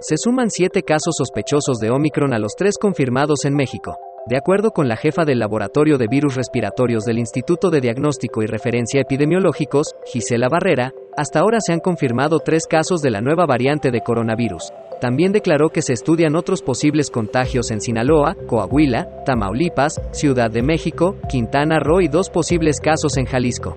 [0.00, 3.96] Se suman siete casos sospechosos de Omicron a los tres confirmados en México.
[4.26, 8.46] De acuerdo con la jefa del Laboratorio de Virus Respiratorios del Instituto de Diagnóstico y
[8.46, 13.90] Referencia Epidemiológicos, Gisela Barrera, hasta ahora se han confirmado tres casos de la nueva variante
[13.90, 14.72] de coronavirus.
[15.00, 21.16] También declaró que se estudian otros posibles contagios en Sinaloa, Coahuila, Tamaulipas, Ciudad de México,
[21.30, 23.74] Quintana Roo y dos posibles casos en Jalisco.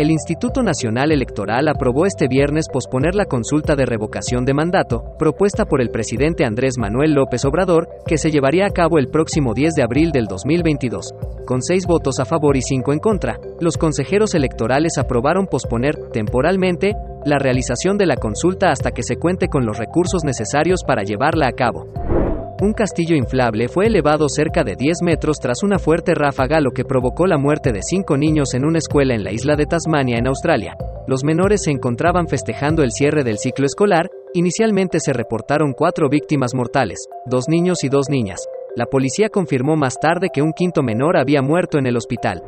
[0.00, 5.66] El Instituto Nacional Electoral aprobó este viernes posponer la consulta de revocación de mandato, propuesta
[5.66, 9.74] por el presidente Andrés Manuel López Obrador, que se llevaría a cabo el próximo 10
[9.74, 11.12] de abril del 2022.
[11.44, 16.94] Con seis votos a favor y cinco en contra, los consejeros electorales aprobaron posponer, temporalmente,
[17.26, 21.46] la realización de la consulta hasta que se cuente con los recursos necesarios para llevarla
[21.46, 22.19] a cabo.
[22.62, 26.84] Un castillo inflable fue elevado cerca de 10 metros tras una fuerte ráfaga lo que
[26.84, 30.26] provocó la muerte de cinco niños en una escuela en la isla de Tasmania en
[30.26, 30.76] Australia.
[31.06, 36.54] Los menores se encontraban festejando el cierre del ciclo escolar, inicialmente se reportaron cuatro víctimas
[36.54, 38.46] mortales, dos niños y dos niñas.
[38.76, 42.42] La policía confirmó más tarde que un quinto menor había muerto en el hospital.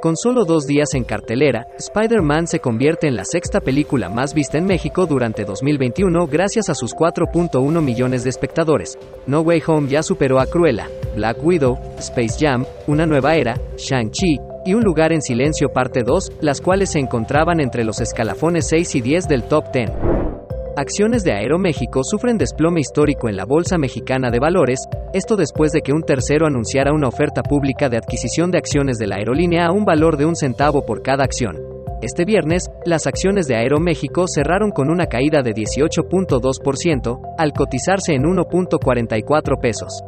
[0.00, 4.58] Con solo dos días en cartelera, Spider-Man se convierte en la sexta película más vista
[4.58, 8.98] en México durante 2021 gracias a sus 4.1 millones de espectadores.
[9.26, 14.38] No Way Home ya superó a Cruella, Black Widow, Space Jam, Una Nueva Era, Shang-Chi,
[14.66, 18.96] y Un Lugar en Silencio Parte 2, las cuales se encontraban entre los escalafones 6
[18.96, 20.15] y 10 del top 10.
[20.78, 24.80] Acciones de Aeroméxico sufren desplome histórico en la Bolsa Mexicana de Valores,
[25.14, 29.06] esto después de que un tercero anunciara una oferta pública de adquisición de acciones de
[29.06, 31.56] la aerolínea a un valor de un centavo por cada acción.
[32.02, 38.24] Este viernes, las acciones de Aeroméxico cerraron con una caída de 18.2%, al cotizarse en
[38.24, 40.02] 1.44 pesos.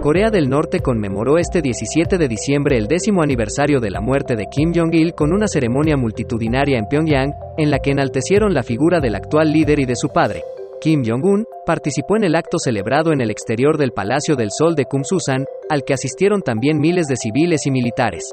[0.00, 4.46] Corea del Norte conmemoró este 17 de diciembre el décimo aniversario de la muerte de
[4.50, 9.14] Kim Jong-il con una ceremonia multitudinaria en Pyongyang, en la que enaltecieron la figura del
[9.14, 10.42] actual líder y de su padre.
[10.80, 14.86] Kim Jong-un participó en el acto celebrado en el exterior del Palacio del Sol de
[14.86, 18.32] Kumsusan, al que asistieron también miles de civiles y militares.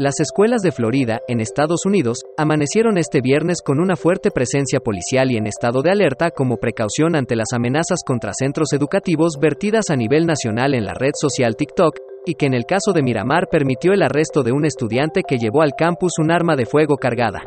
[0.00, 5.32] Las escuelas de Florida, en Estados Unidos, amanecieron este viernes con una fuerte presencia policial
[5.32, 9.96] y en estado de alerta como precaución ante las amenazas contra centros educativos vertidas a
[9.96, 13.92] nivel nacional en la red social TikTok, y que en el caso de Miramar permitió
[13.92, 17.42] el arresto de un estudiante que llevó al campus un arma de fuego cargada.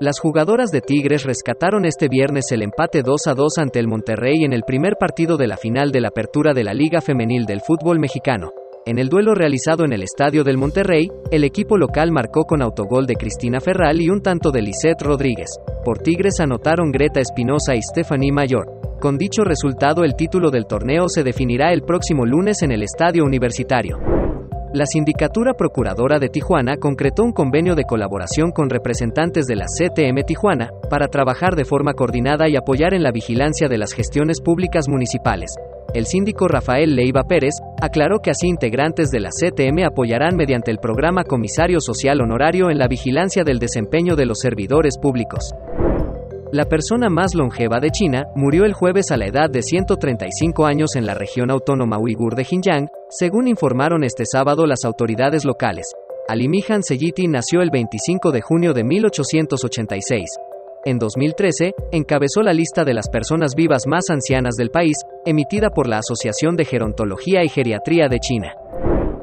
[0.00, 4.42] Las jugadoras de Tigres rescataron este viernes el empate 2 a 2 ante el Monterrey
[4.42, 7.60] en el primer partido de la final de la apertura de la Liga Femenil del
[7.60, 8.50] Fútbol Mexicano.
[8.88, 13.04] En el duelo realizado en el estadio del Monterrey, el equipo local marcó con autogol
[13.04, 15.50] de Cristina Ferral y un tanto de Lisette Rodríguez.
[15.84, 18.66] Por Tigres anotaron Greta Espinosa y Stephanie Mayor.
[18.98, 23.24] Con dicho resultado el título del torneo se definirá el próximo lunes en el estadio
[23.24, 23.98] universitario.
[24.74, 30.26] La Sindicatura Procuradora de Tijuana concretó un convenio de colaboración con representantes de la CTM
[30.26, 34.86] Tijuana para trabajar de forma coordinada y apoyar en la vigilancia de las gestiones públicas
[34.86, 35.54] municipales.
[35.94, 40.78] El síndico Rafael Leiva Pérez aclaró que así integrantes de la CTM apoyarán mediante el
[40.78, 45.54] programa Comisario Social Honorario en la vigilancia del desempeño de los servidores públicos.
[46.52, 50.96] La persona más longeva de China murió el jueves a la edad de 135 años
[50.96, 55.86] en la región autónoma uigur de Xinjiang, según informaron este sábado las autoridades locales.
[56.26, 60.28] Alimihan Seyiti nació el 25 de junio de 1886
[60.84, 65.88] en 2013, encabezó la lista de las personas vivas más ancianas del país, emitida por
[65.88, 68.54] la Asociación de Gerontología y Geriatría de China.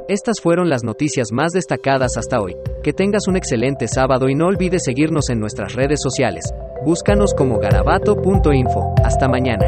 [0.08, 2.56] Estas fueron las noticias más destacadas hasta hoy.
[2.84, 6.46] Que tengas un excelente sábado y no olvides seguirnos en nuestras redes sociales.
[6.86, 8.94] Búscanos como garabato.info.
[9.04, 9.66] Hasta mañana.